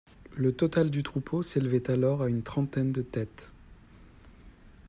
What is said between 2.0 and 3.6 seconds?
à une trentaine de têtes.